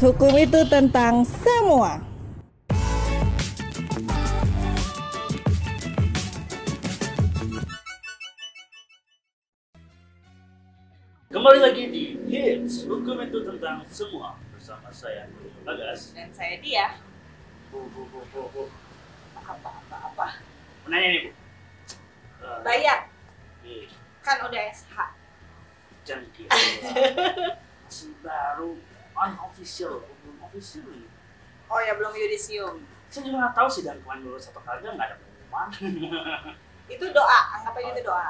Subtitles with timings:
[0.00, 2.00] Hukum itu tentang semua.
[11.28, 12.88] Kembali lagi di Hits.
[12.88, 14.40] Hukum itu tentang semua.
[14.56, 15.28] Bersama saya
[15.68, 16.16] Bagas.
[16.16, 16.96] dan saya dia.
[17.68, 18.64] Bu, bu, bu, bu, bu.
[19.36, 20.28] apa apa apa?
[20.88, 21.30] Menanya nih bu.
[22.40, 23.00] Eh, bayar.
[23.60, 23.84] nih,
[24.24, 24.96] kan udah SH
[26.08, 26.56] jangan kira
[27.84, 28.80] masih baru
[29.12, 31.08] unofficial, belum official nih.
[31.66, 35.08] oh ya belum yudisium Saya juga nggak tahu sih dan kemarin lulus atau kagak nggak
[35.10, 35.68] ada pengumuman.
[36.94, 38.28] itu doa anggap aja itu doa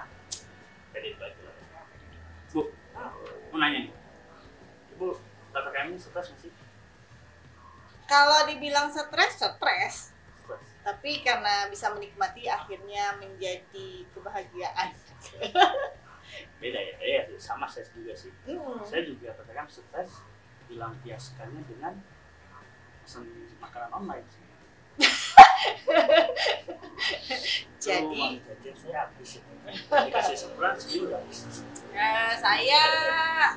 [0.90, 1.54] Jadi itu aja lah.
[2.50, 2.60] Bu,
[3.48, 3.92] mau nanya nih.
[4.96, 5.16] Bu,
[5.50, 6.52] PPKM ini stres nggak sih?
[8.04, 10.10] kalau dibilang stres stres
[10.42, 10.66] Stres.
[10.82, 14.90] tapi karena bisa menikmati akhirnya menjadi kebahagiaan
[16.58, 18.34] Beda ya, ya sama saya juga sih.
[18.46, 18.82] Hmm.
[18.82, 20.10] saya juga PPKM stres
[20.70, 21.98] dilampiaskannya dengan
[23.02, 23.26] pesan
[23.58, 24.44] makanan online sih.
[27.80, 28.38] Jadi?
[28.44, 29.42] Jajan saya habis.
[29.90, 31.66] Dikasih sebulan segini udah habis.
[31.90, 32.82] Eh, saya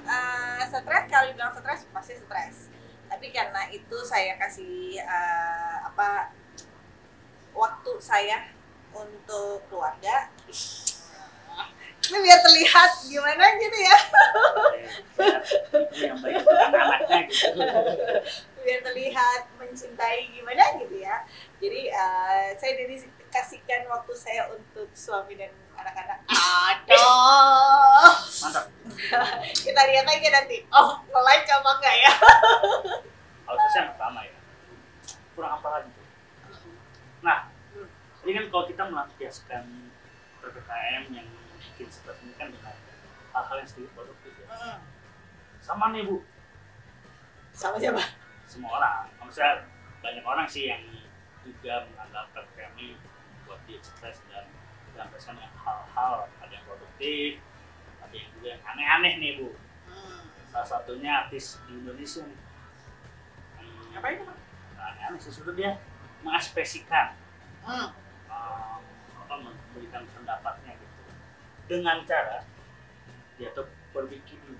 [0.02, 2.74] eh, stres kalau dibilang stres pasti stres
[3.14, 6.34] tapi karena itu saya kasih eh, apa
[7.54, 8.50] waktu saya
[8.90, 10.34] untuk keluarga
[12.04, 13.98] ini biar terlihat gimana gitu ya
[16.68, 17.52] anak-anaknya gitu.
[18.64, 21.24] biar terlihat mencintai gimana gitu ya
[21.64, 28.12] jadi eh, saya dedikasikan waktu saya untuk suami dan anak-anak aduh
[28.44, 28.66] Mantap.
[29.52, 32.12] kita lihat aja nanti oh nge-like apa enggak ya
[33.44, 34.38] Kalau saya sih yang pertama ya.
[35.36, 35.92] Kurang apa lagi?
[37.22, 37.38] Nah,
[38.24, 39.64] ini kan kalau kita melampiaskan
[40.44, 41.28] PPKM yang
[41.58, 42.76] bikin stres ini kan dengan
[43.32, 44.48] hal-hal yang sedikit produktif ya.
[44.52, 44.80] Hmm.
[45.64, 46.20] Sama nih Bu,
[47.56, 48.04] sama siapa
[48.46, 49.08] semua orang.
[49.24, 49.64] Maksudnya
[50.04, 50.84] banyak orang sih yang
[51.48, 53.00] juga menganggap PPKM ini
[53.48, 54.48] buat dia stres dan
[54.92, 57.40] dilampiaskan dengan hal-hal ada yang produktif,
[58.04, 59.50] ada yang juga yang aneh-aneh nih Bu.
[59.88, 60.24] hmm.
[60.52, 62.40] Salah satunya artis di Indonesia nih.
[63.58, 64.38] Hmm, apa itu Pak?
[65.04, 65.76] Aneh sih sudah dia
[66.24, 67.20] mengekspresikan
[67.64, 67.96] Hmm.
[68.28, 68.84] um,
[69.34, 71.02] apa memberikan pendapatnya gitu
[71.66, 72.46] dengan cara
[73.42, 74.54] dia tuh berbikini.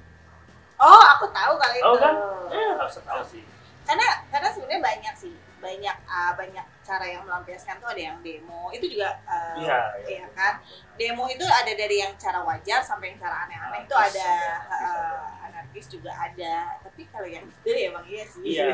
[0.82, 2.16] oh aku tahu kali itu kan?
[2.50, 3.46] Eh, harus tahu sih.
[3.86, 8.74] karena karena sebenarnya banyak sih banyak ah, banyak cara yang melampiaskan tuh ada yang demo
[8.74, 10.08] itu juga ah, Iya, iya.
[10.10, 10.58] iya kan
[10.98, 14.28] demo itu ada dari yang cara wajar sampai yang cara aneh-aneh itu ada
[14.66, 15.22] anarkis ada.
[15.46, 18.66] anarkis juga ada tapi kalau yang itu ya bang iya sih Iya.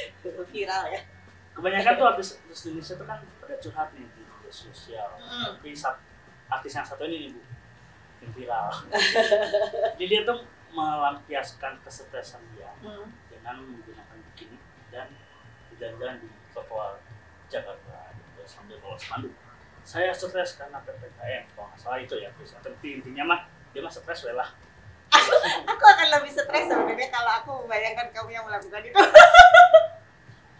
[0.56, 1.02] viral ya
[1.52, 2.28] Kebanyakan tuh artis
[2.64, 4.08] Indonesia tuh kan pada curhat nih
[4.52, 5.08] sosial.
[5.16, 5.56] Hmm.
[5.56, 6.00] Tapi sat-
[6.46, 7.40] artis yang satu ini nih bu,
[8.20, 8.68] yang viral.
[9.96, 13.08] Jadi dia tuh melampiaskan kesetresan dia Hmm.
[13.26, 14.56] dengan menggunakan bikini
[14.88, 15.08] dan
[15.72, 17.00] jalan-jalan di trotoar
[17.46, 19.32] Jakarta gitu, sambil bawa spanduk.
[19.82, 22.28] Saya stres karena ppkm, kalau nggak salah itu ya.
[22.32, 23.40] Terus tapi intinya mah
[23.72, 24.48] dia mah stres lah.
[25.66, 28.96] aku akan lebih stres sebenarnya kalau aku membayangkan kamu yang melakukan itu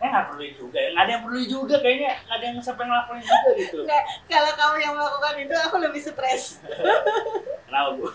[0.03, 0.89] Eh nggak perlu juga, ya.
[0.91, 3.79] nggak ada yang perlu juga kayaknya, nggak ada yang sampai ngelakuin juga gitu.
[3.87, 6.43] Nggak, kalau kamu yang melakukan itu aku lebih stres
[7.71, 8.07] Kenapa bu?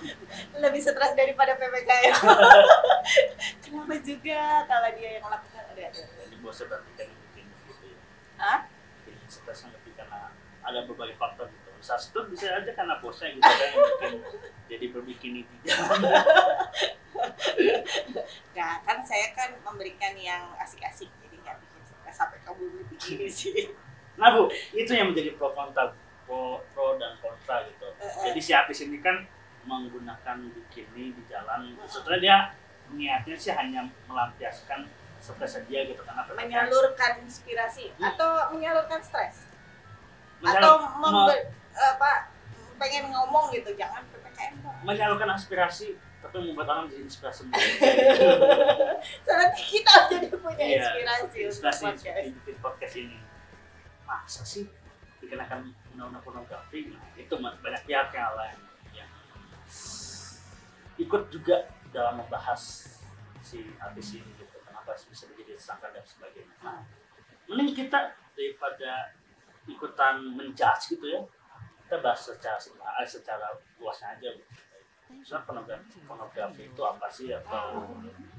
[0.60, 2.14] lebih stres daripada ppkm
[3.64, 7.86] kenapa juga kalau dia yang melakukan ada ada Jadi bosnya berarti kan yang bikin gitu
[7.88, 7.98] ya.
[8.38, 8.60] Hah?
[9.08, 10.30] Bikin stresnya lebih karena
[10.62, 11.72] ada berbagai faktor gitu.
[11.80, 14.14] Satu bisa aja karena bosnya gitu kan yang bikin
[14.68, 16.00] jadi berbikini di jalan.
[18.54, 22.38] Nah, kan saya kan memberikan yang asik-asik, jadi nggak bikin stres sampai
[23.30, 23.72] sih.
[24.16, 25.94] Nah bu, itu yang menjadi pro kontra,
[26.26, 27.88] pro, pro dan kontra gitu.
[27.96, 28.24] Eh, eh.
[28.28, 29.24] Jadi si artis ini kan
[29.64, 31.76] menggunakan bikini di jalan.
[31.86, 32.38] Sebetulnya dia
[32.90, 36.24] niatnya sih hanya melampiaskan stres dia gitu karena.
[36.30, 38.10] Menyalurkan inspirasi Hmm.
[38.10, 39.44] atau menyalurkan stres
[40.40, 42.32] Menyalur- atau me- membe- apa
[42.78, 47.46] pengen ngomong gitu, jangan ppkm menyalurkan aspirasi tapi membuat orang jadi inspirasi
[49.26, 52.26] Soalnya kita jadi punya Iya, inspirasi untuk inspirasi podcast.
[52.26, 53.18] di bikin podcast ini.
[54.04, 54.66] Masa sih
[55.20, 55.60] dikenakan
[55.94, 56.90] undang-undang pornografi?
[56.90, 58.58] Nah, itu banyak pihak yang lain
[58.92, 59.12] yang
[60.98, 61.58] ikut juga
[61.94, 62.62] dalam membahas
[63.40, 64.58] si artis ini gitu.
[64.66, 66.56] Kenapa bisa menjadi tersangka dan sebagainya.
[66.66, 66.82] Nah,
[67.48, 68.00] mending kita
[68.34, 69.14] daripada
[69.66, 71.22] ikutan menjudge gitu ya.
[71.88, 72.60] Kita bahas secara
[73.08, 73.48] secara
[73.80, 74.30] luasnya aja
[75.24, 77.84] Soalnya pornografi, pornografi itu apa sih atau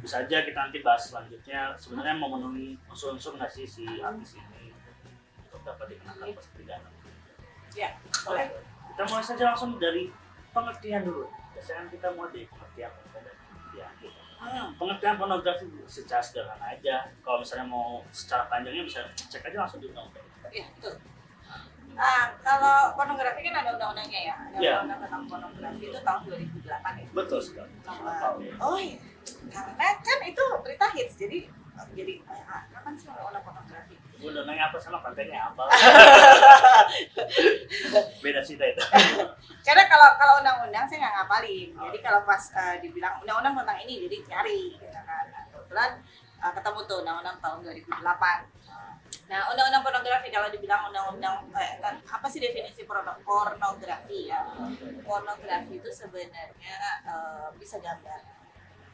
[0.01, 4.73] bisa aja kita nanti bahas selanjutnya sebenarnya memenuhi unsur-unsur nggak sih si artis ini
[5.45, 6.89] untuk dapat dikenakan pasal pidana.
[7.77, 7.93] Ya,
[8.25, 8.45] Oke,
[8.95, 10.09] kita mulai saja langsung dari
[10.57, 11.29] pengertian dulu.
[11.53, 14.21] Biasanya kan kita mulai dari pengertian pengertian gitu.
[14.39, 14.71] Hmm.
[14.79, 19.91] pengertian pornografi secara sederhana aja kalau misalnya mau secara panjangnya bisa cek aja langsung di
[19.91, 20.23] undang-undang
[20.55, 20.95] Iya, betul.
[21.99, 22.28] Ah, kalau
[22.99, 24.35] pornografi kan ada undang-undangnya ya.
[24.37, 24.73] Ada Iya.
[24.77, 26.67] undang-undang tentang pornografi itu tahun 2008
[26.97, 27.07] ya.
[27.15, 28.99] betul sekali Nomor- Oh iya.
[29.49, 31.39] Karena kan itu berita hits, jadi
[31.89, 33.95] jadi ah, kapan sih undang-undang pornografi?
[34.19, 35.63] gue udah nanya apa sama kontennya apa
[38.19, 38.83] beda cerita itu
[39.67, 41.69] Karena kalau kalau undang-undang saya nggak ngapalin.
[41.71, 45.25] Jadi kalau pas eh, dibilang undang-undang tentang ini, jadi cari gitu kan.
[45.29, 45.91] Nah, kebetulan
[46.41, 48.58] eh, ketemu tuh undang-undang tahun 2008.
[49.29, 54.41] Nah, undang-undang pornografi kalau dibilang undang-undang eh, kan, apa sih definisi porno- pornografi ya?
[55.05, 58.21] Pornografi itu sebenarnya eh, bisa gambar,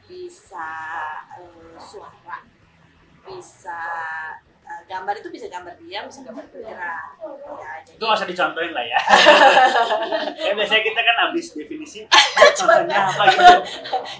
[0.03, 0.69] bisa
[1.39, 2.43] eh, suara,
[3.23, 3.81] bisa
[4.85, 7.09] gambar itu bisa gambar diam, bisa gambar bergerak.
[7.17, 8.99] Ya, jadi itu nggak usah dicontohin lah ya.
[10.45, 12.05] Ya biasanya kita kan habis definisi
[12.59, 13.55] contohnya apa gitu.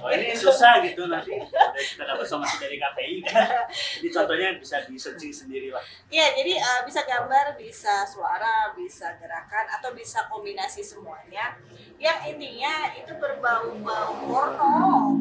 [0.02, 1.38] oh ini susah gitu nanti.
[1.38, 3.16] Kita dapat somasi dari KPI.
[3.30, 3.46] Kan
[4.02, 5.84] jadi contohnya bisa di searching sendiri lah.
[6.10, 11.58] Iya, jadi uh, bisa gambar, bisa suara, bisa gerakan, atau bisa kombinasi semuanya.
[12.02, 14.76] Yang intinya itu berbau-bau porno,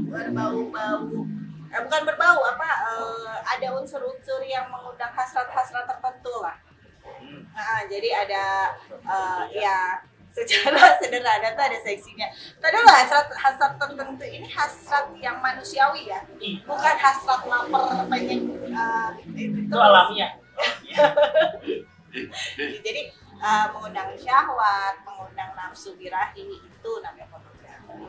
[0.08, 1.26] berbau-bau,
[1.74, 6.54] eh, bukan berbau apa, eh, ada unsur-unsur yang mengundang hasrat-hasrat tertentu lah.
[7.02, 7.50] hmm.
[7.50, 8.44] Nah, jadi ada,
[8.86, 9.98] eh, ya
[10.34, 12.26] secara sederhana tuh ada seksinya.
[12.58, 18.54] Tadi lah hasrat hasrat tertentu ini hasrat yang manusiawi ya, Ih, bukan hasrat lapar pengen
[18.70, 20.38] eh, itu, itu alamiah
[22.86, 23.10] jadi
[23.42, 28.06] uh, mengundang syahwat, mengundang nafsu birahi itu namanya pornografi.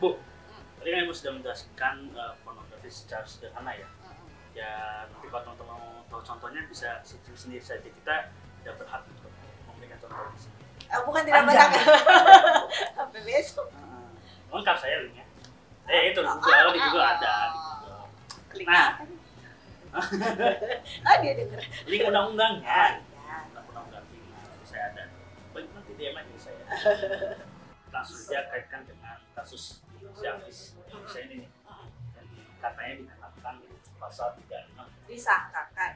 [0.00, 0.16] Bu,
[0.80, 2.34] tadi kan Ibu sudah menjelaskan eh,
[2.90, 3.88] pornografi secara sederhana ya.
[4.50, 4.72] Ya,
[5.06, 7.86] nanti kalau teman-teman mau tahu contohnya bisa searching sendiri saja.
[7.86, 9.30] Kita tidak berhak untuk
[9.70, 10.58] memberikan contoh di sini.
[10.90, 11.70] Uh, bukan tidak banyak.
[12.98, 13.70] Sampai besok.
[13.70, 14.10] Nah,
[14.50, 15.24] lengkap saya linknya.
[15.86, 17.34] Eh, itu di Google, di Google ada.
[17.54, 17.58] Di
[18.66, 18.74] Google.
[18.74, 18.90] Nah.
[21.06, 21.60] ah dia denger.
[21.86, 22.66] Link undang-undangnya.
[22.66, 22.86] Ya.
[23.50, 25.02] Tentang pornografi, nah, saya ada.
[25.54, 26.62] Baik, nanti DM aja saya.
[27.94, 29.82] Langsung saja kaitkan dengan kasus
[30.14, 31.59] si Hafiz Indonesia ini nih.
[32.60, 33.54] Katanya dikenakan
[33.96, 35.92] pasal 36 Disangkakan.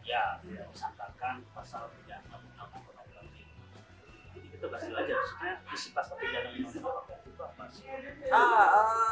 [0.00, 3.44] ya disangkakan pasal 36 undang pornografi.
[4.32, 7.84] Jadi kita bahas aja sebenarnya isi pasal 36 undang pornografi itu apa sih?
[8.24, 8.64] Uh,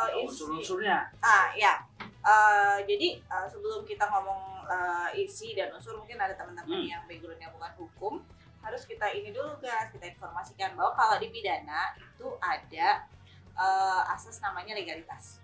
[0.08, 1.12] isi- Unsur-unsurnya.
[1.20, 1.84] Ah ya.
[2.26, 6.88] Eh, jadi eh, sebelum kita ngomong eh, isi dan unsur mungkin ada teman-teman Hmm.
[6.88, 8.14] yang backgroundnya bukan hukum
[8.58, 13.06] harus kita ini dulu guys kita informasikan bahwa kalau di pidana itu ada
[13.54, 15.38] eh, asas namanya legalitas.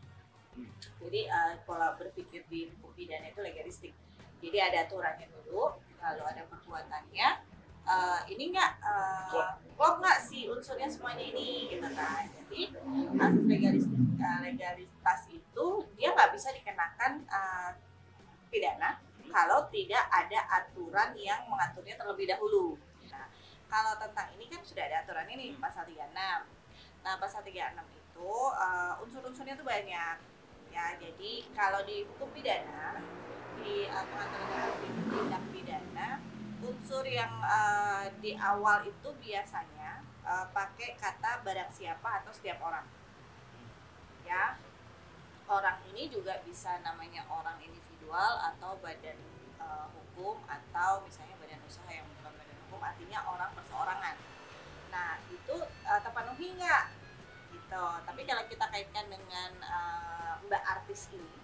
[0.52, 0.68] Hmm.
[1.00, 3.92] Jadi eh, pola berpikir di hukum pidana itu legalistik.
[4.42, 7.28] Jadi ada aturannya dulu, lalu ada perbuatannya.
[7.82, 9.42] Eh, ini nggak eh,
[9.74, 9.94] Klop.
[9.98, 12.28] nggak sih unsurnya semuanya ini gitu kan?
[12.30, 12.70] Jadi
[13.18, 13.86] asas legalis,
[14.20, 15.66] eh, legalitas itu
[15.98, 17.70] dia nggak bisa dikenakan eh,
[18.52, 19.00] pidana
[19.32, 22.76] kalau tidak ada aturan yang mengaturnya terlebih dahulu.
[23.08, 23.26] Nah,
[23.72, 26.12] kalau tentang ini kan sudah ada aturan ini pasal 36.
[27.02, 30.16] Nah, pasal 36 itu eh, unsur-unsurnya itu banyak.
[30.72, 32.98] Ya, jadi kalau di hukum pidana
[33.60, 34.74] di uh, pengaturan dalam
[35.12, 36.08] tindak pidana
[36.62, 42.86] unsur yang eh, di awal itu biasanya eh, pakai kata barang siapa atau setiap orang.
[44.22, 44.56] Ya,
[45.50, 49.18] orang ini juga bisa namanya orang individual atau badan
[49.58, 54.16] eh, hukum atau misalnya badan usaha yang bukan badan hukum artinya orang perseorangan.
[54.94, 56.84] Nah itu eh, terpenuhi nggak?
[57.72, 57.88] Gitu.
[58.04, 61.36] Tapi kalau kita kaitkan dengan eh, mbak artis ini,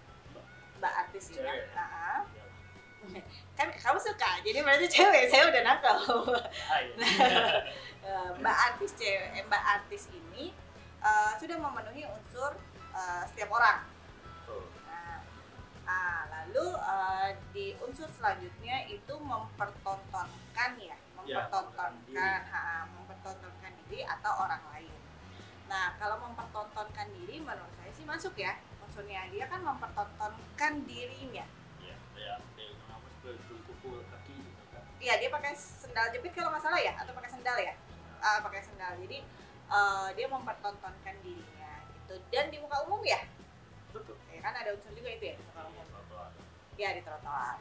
[0.76, 1.73] mbak artis ini, Cewek.
[1.73, 2.20] nah,
[3.56, 5.62] kan kamu suka, jadi berarti cewek, saya udah.
[5.64, 6.92] Ah, iya.
[8.08, 10.52] Eh, mbak artis cewek, eh, mbak artis ini
[11.00, 12.52] eh, sudah memenuhi unsur
[12.92, 13.88] eh, setiap orang.
[14.85, 15.25] Nah,
[15.88, 22.20] ah, lalu eh, di unsur selanjutnya itu mempertontonkan ya, mempertontonkan, diri.
[22.52, 25.07] ha, mempertontonkan diri atau orang lain.
[25.68, 28.56] Nah, kalau mempertontonkan diri menurut saya sih masuk ya
[28.88, 31.46] unsurnya dia kan mempertontonkan dirinya.
[31.78, 32.40] Iya, kayak
[34.10, 34.82] kaki gitu kan.
[34.98, 37.76] Iya dia pakai sendal jepit kalau nggak salah ya atau pakai sendal ya?
[38.18, 38.96] Ah, pakai sendal.
[38.98, 39.22] Jadi
[39.68, 43.20] eh, dia mempertontonkan dirinya gitu dan di muka umum ya,
[43.92, 44.16] Betul.
[44.32, 45.84] ya kan ada unsur juga itu ya di muka umum.
[45.84, 46.30] Trotoar.
[46.80, 47.56] ya di trotoar.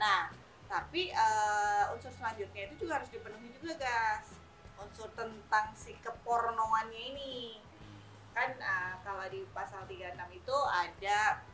[0.00, 0.32] Nah,
[0.66, 4.39] tapi eh, unsur selanjutnya itu juga harus dipenuhi juga, guys.
[4.80, 7.60] Unsur tentang si kepornoannya ini.
[8.32, 11.44] Kan eh, kalau di pasal 36 itu ada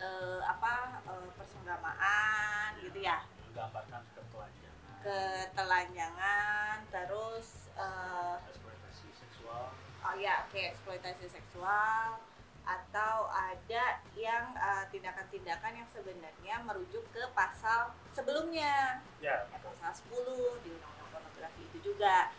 [0.00, 10.48] eh, apa eh, persenggamaan gitu ya, Menggambarkan ketelanjangan, ketelanjangan, terus eh, eksploitasi seksual, oh ya,
[10.48, 12.18] oke eksploitasi seksual,
[12.64, 14.56] atau ada yang
[14.88, 19.04] tindakan-tindakan yang sebenarnya merujuk ke pasal sebelumnya.
[19.20, 22.32] Ya, ya, pasal 10 di undang-undang pornografi itu juga.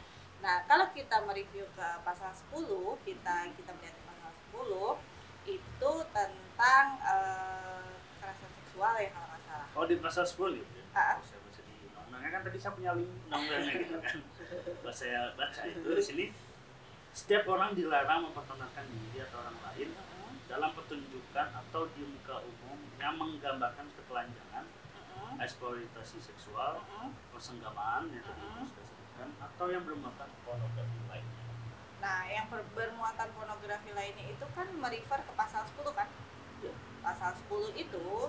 [0.44, 2.66] Nah, kalau kita mereview ke pasal 10,
[3.08, 5.00] kita kita melihat pasal 10
[5.46, 9.68] itu tentang kekerasan seksual ya kalau nggak salah.
[9.78, 10.86] Oh di pasal 10 gitu ya?
[10.98, 11.18] Ah.
[11.18, 14.18] Oh, saya baca di undang-undangnya kan tadi saya punya link undang-undangnya gitu kan.
[14.82, 16.26] Pas saya baca itu di sini
[17.16, 19.90] setiap orang dilarang mempertontonkan diri atau orang lain
[20.46, 25.42] dalam pertunjukan atau di muka umum yang menggambarkan ketelanjangan, Mm-mm.
[25.42, 27.16] eksploitasi seksual, Mm-mm.
[27.34, 28.68] persenggamaan yang tadi Mm-mm.
[28.70, 28.86] sudah
[29.16, 31.44] sebutkan atau yang bermuatan pornografi lainnya.
[32.04, 36.12] Nah, yang ber- bermuatan pornografi lainnya itu kan merefer ke pasal 10 kan?
[36.60, 36.76] Ya.
[37.00, 38.28] Pasal 10 itu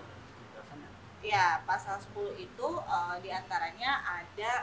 [1.25, 4.63] ya pasal 10 itu eh, di antaranya ada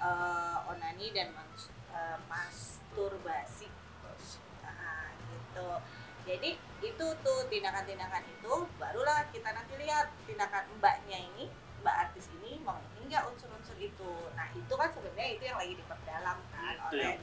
[0.00, 3.68] eh, onani dan mas- eh, masturbasi
[4.64, 5.68] nah, gitu
[6.24, 12.56] jadi itu tuh tindakan-tindakan itu barulah kita nanti lihat tindakan mbaknya ini mbak artis ini
[12.62, 14.88] memenuhi nggak unsur-unsur itu nah itu kan
[15.28, 17.14] sebenarnya itu yang lagi diperdalam kan Itu oleh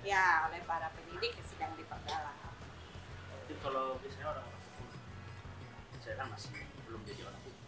[0.00, 2.36] ya oleh para penyidik yang sedang diperdalam
[3.42, 4.86] Jadi kalau biasanya hukum,
[5.98, 6.50] saya kan masih
[6.86, 7.64] belum jadi orang hukum.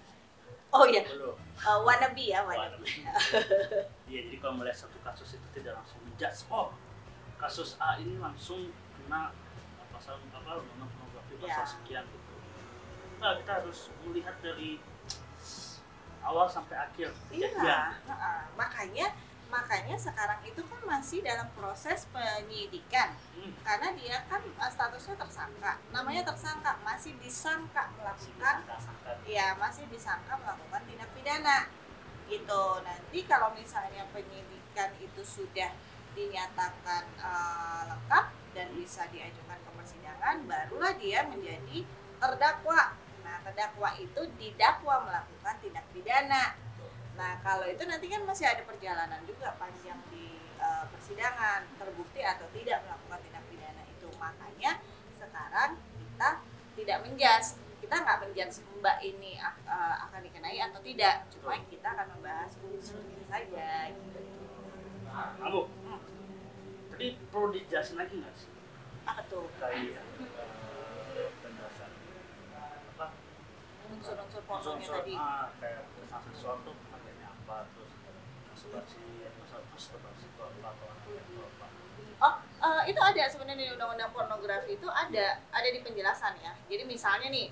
[0.73, 1.37] oh ya Belum.
[1.37, 2.87] eh, wannabe ya wannabe
[4.06, 6.71] Iya, jadi kalau melihat satu kasus itu tidak langsung menjudge, oh
[7.37, 9.32] kasus A ini langsung kena
[9.90, 11.66] pasal apa undang pornografi pasal Ya.
[11.66, 12.32] sekian gitu.
[13.18, 14.78] Nah, kita harus melihat dari
[16.23, 17.50] awal sampai akhir Iya,
[18.07, 18.41] heeh.
[18.55, 19.07] makanya
[19.49, 25.76] makanya sekarang itu kan masih dalam proses penyidikan Hmm, karena dia kan eh, statusnya tersangka.
[25.91, 29.11] Namanya tersangka, masih disangka masih melakukan disangka-sangka.
[29.26, 31.59] ya masih disangka melakukan tindak pidana.
[32.31, 32.64] Gitu.
[32.81, 35.75] Nanti kalau misalnya penyidikan itu sudah
[36.14, 38.25] dinyatakan eh, lengkap
[38.55, 41.85] dan bisa diajukan ke persidangan, barulah dia menjadi
[42.17, 42.95] terdakwa.
[43.33, 46.53] Nah, terdakwa itu didakwa melakukan tindak pidana.
[47.17, 52.45] Nah, kalau itu nanti kan masih ada perjalanan juga panjang di eh, persidangan, terbukti atau
[52.53, 54.09] tidak melakukan tindak pidana itu.
[54.21, 54.85] Makanya
[55.17, 56.45] sekarang kita
[56.77, 61.25] tidak menjas, kita nggak menjas mbak ini eh, akan dikenai atau tidak.
[61.33, 63.97] Cuma kita akan membahas unsurnya saja.
[63.97, 64.21] Gitu.
[65.41, 65.73] Kamu,
[66.93, 68.49] tadi perlu dijelasin lagi nggak sih
[69.05, 69.45] Apa tuh?
[69.61, 71.91] kayak eh, penjelasan
[73.93, 75.15] Unsur-unsur pornonya unsur-unsur, tadi.
[75.17, 75.83] ah, kayak
[76.29, 77.93] seksual tuh makanya apa terus
[78.53, 79.01] masturbasi
[79.73, 81.67] masturbasi itu apa atau itu apa
[82.23, 86.55] Oh, eh, itu ada sebenarnya di undang-undang pornografi itu ada ada di penjelasan ya.
[86.71, 87.51] Jadi misalnya nih,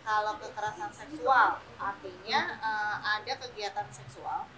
[0.00, 4.48] kalau kekerasan seksual artinya eh, ada kegiatan seksual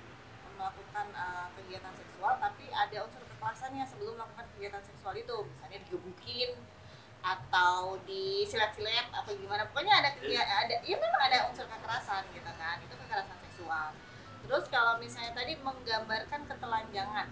[0.54, 6.50] melakukan eh, kegiatan seksual tapi ada unsur kekerasannya sebelum melakukan kegiatan seksual itu misalnya digebukin
[7.36, 12.80] atau disilet-silet atau gimana pokoknya ada kegiatan ada ya memang ada unsur kekerasan gitu kan
[12.80, 13.92] itu kekerasan seksual
[14.48, 17.28] terus kalau misalnya tadi menggambarkan ketelanjangan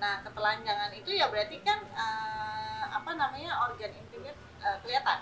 [0.00, 4.32] Nah, ketelanjangan itu ya berarti kan eh, apa namanya organ intimnya
[4.64, 5.20] eh, kelihatan.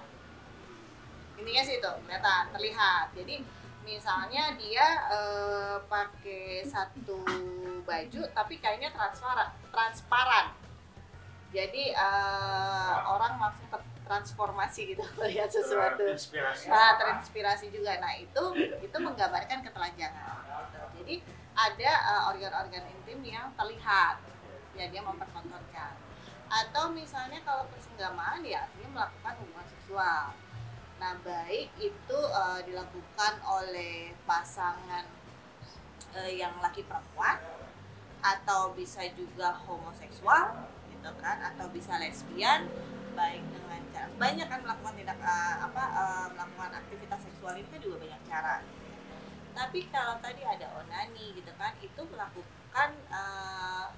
[1.34, 3.10] Intinya sih itu kelihatan, terlihat.
[3.18, 3.42] Jadi
[3.82, 7.26] misalnya dia eh, pakai satu
[7.82, 10.54] baju tapi kayaknya transparan, transparan.
[11.50, 13.66] Jadi eh, orang langsung
[14.08, 16.00] tertransformasi gitu melihat sesuatu.
[16.72, 18.00] Nah, terinspirasi juga.
[18.00, 18.42] Nah, itu
[18.80, 20.32] itu menggambarkan ketelanjangan.
[20.48, 20.80] Gitu.
[20.96, 21.14] Jadi
[21.52, 24.16] ada uh, organ-organ intim yang terlihat,
[24.72, 25.92] ya dia mempertontonkan.
[26.48, 30.32] Atau misalnya kalau persenggamaan ya artinya melakukan hubungan seksual.
[30.96, 35.04] Nah, baik itu uh, dilakukan oleh pasangan
[36.16, 37.36] uh, yang laki perempuan
[38.24, 42.66] atau bisa juga homoseksual gitu kan atau bisa lesbian
[43.18, 43.67] baik dengan
[44.18, 48.54] banyak kan melakukan tindak uh, apa uh, melakukan aktivitas seksual ini kan juga banyak cara
[48.62, 48.98] gitu ya.
[49.56, 53.90] tapi kalau tadi ada onani gitu kan itu melakukan uh,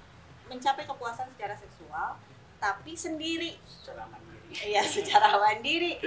[0.51, 2.19] mencapai kepuasan secara seksual
[2.61, 3.57] tapi sendiri.
[3.65, 4.53] Secara mandiri.
[4.69, 5.97] Ya secara mandiri.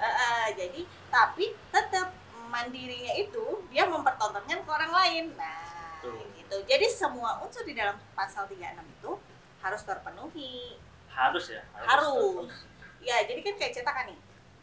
[0.00, 0.80] Eh, eh, jadi
[1.12, 2.08] tapi tetap
[2.48, 5.24] mandirinya itu dia mempertontonkan ke orang lain.
[5.36, 6.24] Nah Betul.
[6.40, 6.56] gitu.
[6.64, 9.12] Jadi semua unsur di dalam pasal 36 itu
[9.60, 12.48] harus terpenuhi harus ya Harus.
[13.00, 14.18] ya jadi kan kayak cetakan nih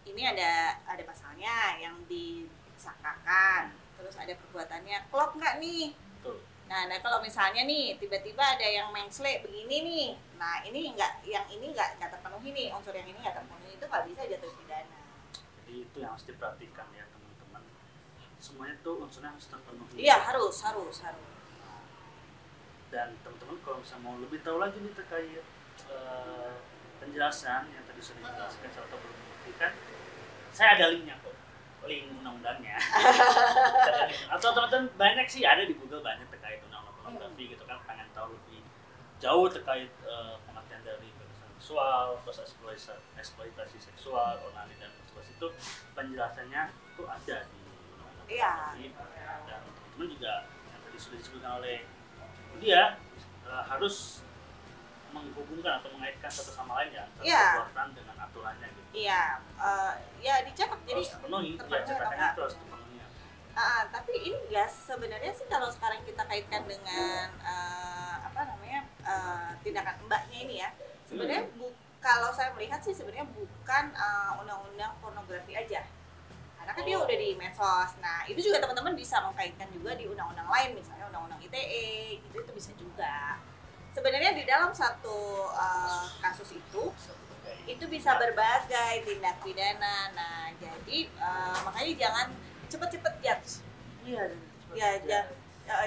[0.08, 5.10] ini ada ada pasalnya yang disangkakan terus ada perbuatannya.
[5.10, 5.92] Klop nggak nih?
[6.22, 6.38] Betul.
[6.70, 11.42] Nah, nah kalau misalnya nih tiba-tiba ada yang mengsle begini nih nah ini nggak yang
[11.50, 15.00] ini nggak nggak terpenuhi nih unsur yang ini nggak terpenuhi itu nggak bisa jatuh pidana.
[15.66, 17.64] Jadi itu yang harus diperhatikan ya teman-teman.
[18.38, 19.98] Semuanya tuh unsurnya harus terpenuhi.
[19.98, 21.28] Iya harus harus harus.
[22.88, 25.44] Dan teman-teman kalau misalnya mau lebih tahu lagi nih terkait
[25.86, 26.52] eh,
[26.98, 29.72] penjelasan yang tadi sudah dijelaskan atau belum membuktikan
[30.52, 31.36] saya ada linknya kok.
[31.86, 32.76] Link undang-undangnya.
[34.36, 37.80] Atau teman-teman banyak sih ada di Google banyak terkait undang-undang pornografi gitu kan.
[37.88, 38.60] Pengen tahu lebih
[39.24, 45.48] jauh terkait eh, pengertian dari kekerasan seksual terus eksploitasi, eksploitasi seksual onani dan prostitusi itu
[45.94, 47.62] penjelasannya itu ada di
[47.96, 48.54] undang-undang Iya.
[49.48, 50.34] dan teman-teman juga
[50.68, 51.78] yang tadi sudah disebutkan oleh
[52.60, 52.82] dia
[53.48, 54.27] eh, harus
[55.10, 57.44] menghubungkan atau mengaitkan satu sama lain ya antara Iya.
[57.58, 58.90] perbuatan dengan aturannya gitu.
[58.98, 59.22] Iya,
[59.58, 62.86] eh, ya dicatat jadi harus terpenuhi ya terpenuhi itu harus terpenuhi
[63.58, 69.50] Ah, tapi ini ya sebenarnya sih kalau sekarang kita kaitkan dengan eh, apa namanya eh,
[69.60, 70.70] tindakan mbaknya ini ya
[71.04, 75.82] sebenarnya bu- kalau saya melihat sih sebenarnya bukan eh, undang-undang pornografi aja.
[76.54, 77.06] Karena kan dia Oh.
[77.08, 77.92] udah di medsos.
[77.98, 81.88] Nah itu juga teman-teman bisa mengkaitkan juga di undang-undang lain misalnya undang-undang ITE
[82.22, 83.42] gitu itu bisa juga
[83.98, 86.94] sebenarnya di dalam satu eh, kasus itu
[87.68, 90.14] itu bisa berbagai tindak pidana.
[90.14, 92.28] Nah, jadi eh, makanya jangan
[92.70, 93.52] cepet-cepet judge.
[94.06, 94.30] iya
[94.76, 95.22] Ya, ya,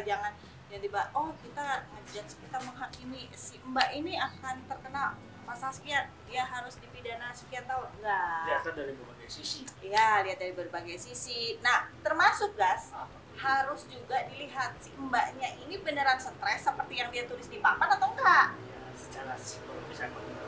[0.02, 0.32] jangan
[0.72, 5.14] yang tiba oh kita ngejudge kita menghakimi si Mbak ini akan terkena
[5.44, 7.90] pasal sekian, dia harus dipidana sekian tahun.
[7.98, 8.46] Enggak.
[8.46, 11.58] Dilihat dari berbagai sisi Iya, lihat dari berbagai sisi.
[11.60, 12.94] Nah, termasuk gas
[13.40, 18.12] harus juga dilihat si mbaknya ini beneran stres seperti yang dia tulis di papan atau
[18.12, 18.52] enggak?
[18.52, 19.96] ya, secara psikologis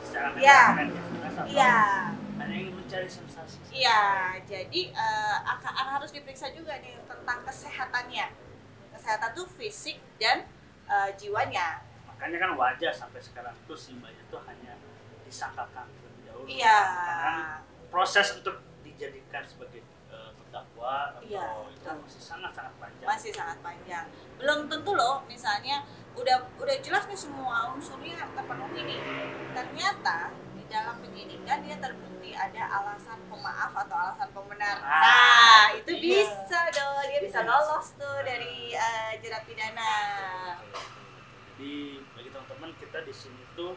[0.03, 0.61] secara Iya.
[0.71, 1.75] mental ya, stres atau Iya.
[2.37, 4.01] hanya ingin mencari sensasi Iya,
[4.45, 8.27] jadi eh, akan akan harus diperiksa juga nih tentang kesehatannya.
[8.93, 10.45] Kesehatan tuh fisik dan
[10.85, 11.81] eh, jiwanya.
[12.05, 14.73] makanya kan wajar sampai sekarang itu si mbaknya itu hanya
[15.23, 16.79] disangkakan terlebih dahulu Iya.
[17.03, 17.35] karena
[17.89, 19.82] proses untuk dijadikan sebagai
[20.53, 21.95] terdakwa atau Iya, itu betul.
[22.05, 24.05] masih sangat sangat panjang Masih sangat panjang.
[24.37, 25.81] Belum tentu loh, misalnya
[26.13, 29.01] udah udah jelas nih semua unsurnya terpenuhi nih.
[29.51, 34.77] Ternyata di dalam penyidikan dia terbukti ada alasan pemaaf atau alasan pembenar.
[34.77, 36.21] Ah, Nah, itu iya.
[36.21, 39.93] bisa dong, dia bisa lolos tuh dari eh, jerat pidana.
[41.49, 41.73] Jadi
[42.13, 43.73] bagi teman-teman kita di sini tuh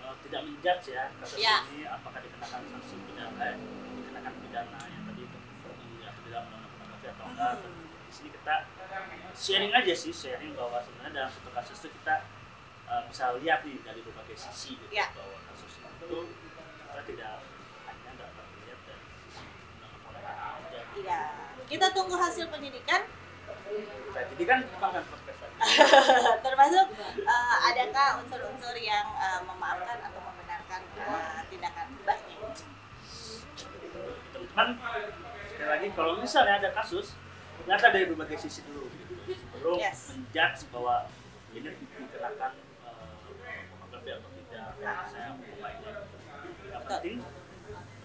[0.00, 1.60] eh, tidak menjudge ya kasus Ya.
[1.68, 3.56] ini apakah dikenakan sanksi pidana, eh,
[4.00, 5.52] dikenakan pidana yang tadi itu di
[6.02, 6.90] atau di dalam undang-undang
[7.36, 8.54] Di sini kita
[9.36, 12.24] sharing aja sih, sharing bahwa sebenarnya dalam satu kasus itu kita
[12.88, 15.12] eh, bisa lihat nih dari berbagai sisi gitu Ya.
[15.12, 17.30] bahwa kasus itu kita tidak
[17.84, 19.44] hanya dapat melihat dari sisi
[19.76, 20.80] undang-undang aja.
[20.96, 21.20] Iya.
[21.66, 23.02] Kita tunggu hasil penyidikan
[24.16, 25.04] jadi kan kan lagi.
[26.46, 26.86] termasuk
[27.20, 32.36] eh, adakah unsur-unsur yang eh, memaafkan atau membenarkan eh, tindakan mbaknya
[34.32, 34.68] teman-teman
[35.48, 37.16] sekali lagi kalau misalnya ada kasus
[37.66, 39.14] lihat dari berbagai sisi dulu gitu.
[39.74, 40.14] Yes.
[40.14, 41.10] menjudge bahwa
[41.50, 42.52] ini dikenakan
[42.86, 44.66] eh, pornografi atau tidak
[45.10, 45.92] saya memulainya
[46.70, 47.18] yang penting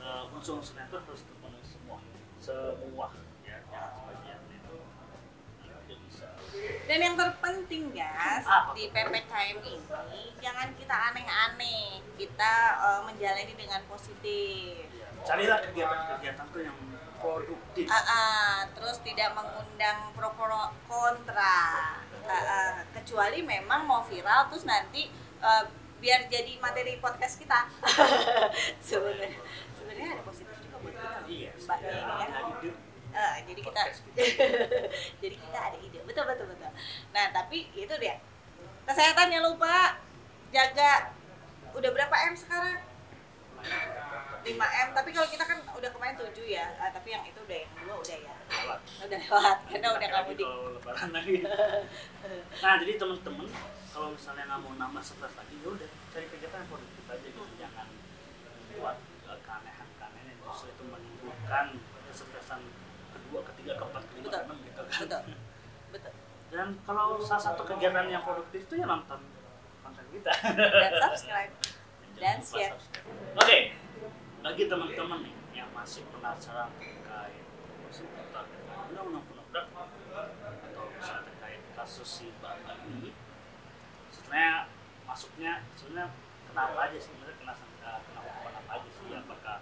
[0.01, 1.97] eh, unsur-unsurnya itu harus terpenuhi semua
[2.41, 3.07] semua
[3.45, 4.77] ya jangan sebagian itu.
[5.61, 6.27] Tidak bisa.
[6.89, 8.73] Dan yang terpenting guys Apa?
[8.73, 12.01] di ppkm ini jangan kita aneh-aneh.
[12.17, 14.89] Kita eh, menjalani dengan positif.
[14.89, 16.77] Ya, carilah kegiatan-kegiatan tuh yang
[17.21, 17.85] produktif.
[17.87, 21.57] Ah, ah, terus tidak mengundang pro pro kontra.
[22.25, 25.09] Ah, ah, kecuali memang mau viral terus nanti
[25.41, 25.63] eh,
[26.01, 27.69] biar jadi materi podcast kita.
[28.87, 29.37] Sebenarnya
[29.77, 32.31] sebenarnya ada positif juga buat kita iya mbaknya ini kan
[33.11, 34.23] Eh, jadi kita kita.
[35.19, 35.99] jadi kita ada ide.
[36.07, 36.71] Betul betul betul.
[37.11, 38.23] Nah tapi itu dia.
[38.87, 39.99] Kesehatannya lupa
[40.55, 41.11] jaga.
[41.75, 42.79] Udah berapa m sekarang
[44.41, 47.57] 5 m tapi kalau kita kan udah kemarin 7 ya Ah, tapi yang itu udah
[47.57, 48.33] yang dua udah ya.
[48.49, 48.79] Lewat.
[49.05, 50.47] udah lewat karena udah nggak mudik.
[50.47, 51.35] lebaran lagi.
[52.63, 53.47] nah jadi teman-teman
[53.91, 57.41] kalau misalnya nggak mau nambah stres lagi ya udah cari kegiatan yang produktif aja gitu.
[57.55, 57.87] Jangan
[58.73, 58.97] buat
[59.29, 61.65] eh, keanehan-keanehan yang justru itu menimbulkan
[62.09, 62.61] kesetresan
[63.11, 64.99] kedua ketiga keempat kelima enam gitu kan.
[65.05, 65.21] Betul.
[65.91, 66.13] Betul.
[66.51, 69.21] Dan kalau salah satu kegiatan yang produktif itu ya nonton
[69.81, 70.31] konten kita.
[70.57, 71.53] Dan subscribe.
[72.21, 72.75] Dan share.
[73.33, 73.59] oke
[74.41, 77.45] bagi teman-teman nih yang masih penasaran terkait
[77.93, 78.49] seputar
[78.89, 79.69] undang-undang pornografi
[80.17, 82.57] atau misalnya terkait kasus si Mbak
[82.89, 83.13] ini
[84.09, 84.65] sebenarnya
[85.05, 86.09] masuknya sebenarnya
[86.49, 89.07] kenapa aja sebenarnya kena eh, kena hukuman apa aja sih?
[89.13, 89.57] Apakah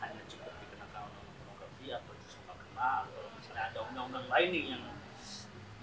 [0.00, 2.90] hanya cukup dikenakan undang-undang pornografi atau justru nggak kena?
[3.04, 4.84] Atau misalnya ada undang-undang lain nih yang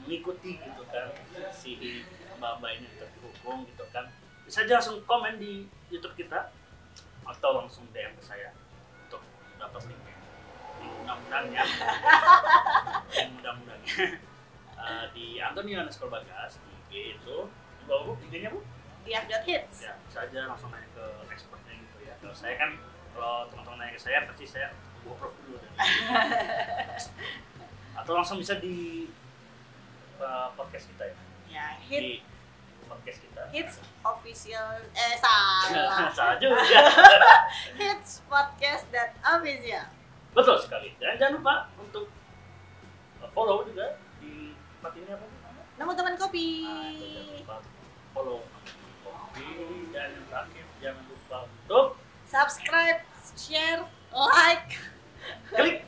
[0.01, 1.13] mengikuti gitu kan
[1.53, 2.01] si
[2.41, 4.09] mbak-mbak ini terhukum gitu kan?
[4.41, 6.49] Bisa aja langsung komen di YouTube kita
[7.29, 8.49] atau langsung DM ke saya
[9.05, 9.21] untuk
[9.61, 10.17] dapat linknya
[10.81, 11.63] link undang-undangnya
[13.13, 14.25] link undang-undangnya
[14.79, 17.37] Eh, di Anthony underscore Bagas di IG itu
[17.83, 18.63] bawa bu IG-nya bu?
[19.03, 22.15] Di hits ya bisa aja langsung nanya ke expertnya gitu ya.
[22.23, 22.79] Kalau saya kan
[23.11, 24.71] kalau teman-teman nanya ke saya pasti saya
[25.03, 25.71] goprok dulu dan
[27.99, 29.11] atau langsung bisa di
[30.23, 31.15] uh, podcast kita ya?
[31.51, 31.99] Ya, hit.
[31.99, 32.13] Di
[33.09, 36.09] podcast kita hits official eh salah.
[36.17, 36.61] salah juga
[37.81, 39.85] hits podcast dan official.
[40.31, 42.05] betul sekali dan jangan lupa untuk
[43.31, 45.63] follow juga di tempat ini apa namanya?
[45.75, 46.49] Nemu teman kopi.
[46.61, 47.55] Nah, jangan lupa
[48.11, 48.39] follow
[49.01, 49.49] kopi
[49.89, 51.85] dan yang terakhir jangan lupa untuk
[52.23, 53.01] Subscribe,
[53.33, 54.77] share, like.
[55.49, 55.81] klik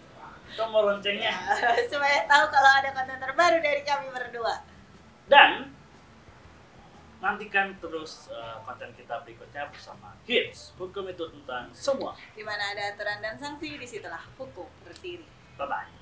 [0.51, 4.65] tombol loncengnya Ya, supaya tahu kalau ada konten terbaru dari kami berdua.
[5.27, 5.69] dan
[7.21, 12.17] nantikan terus uh, konten kita berikutnya bersama Hits hukum itu tentang semua.
[12.33, 15.23] Di mana ada aturan dan sanksi, di situlah hukum berdiri.
[15.55, 16.00] bye bye